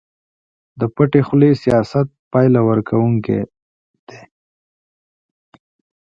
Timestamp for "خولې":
1.27-1.51